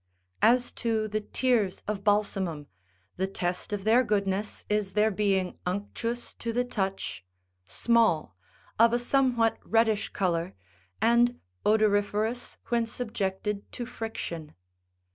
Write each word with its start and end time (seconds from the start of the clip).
As 0.57 0.71
to 0.81 1.07
the 1.07 1.21
tears 1.21 1.83
of 1.87 2.03
balsamum, 2.03 2.65
the 3.17 3.27
test 3.27 3.71
of 3.71 3.83
their 3.83 4.03
goodness 4.03 4.65
is 4.67 4.93
their 4.93 5.11
being 5.11 5.59
unctuous 5.63 6.33
to 6.41 6.51
the 6.51 6.63
touch, 6.65 7.23
small, 7.67 8.35
of 8.79 8.93
a 8.93 8.97
somewhat 8.97 9.59
reddish 9.63 10.09
colour, 10.09 10.55
and 11.03 11.39
odoriferous 11.67 12.57
when 12.69 12.87
subjected 12.87 13.71
to 13.73 13.85
friction. 13.85 14.55